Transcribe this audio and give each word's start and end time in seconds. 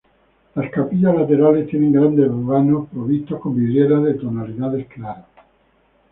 Las 0.55 0.71
capillas 0.71 1.13
laterales 1.13 1.69
tienen 1.69 1.91
grandes 1.93 2.27
vanos 2.31 2.89
provistos 2.89 3.39
con 3.39 3.55
vidrieras 3.55 4.01
de 4.03 4.15
tonalidades 4.15 4.87
claras. 4.87 5.27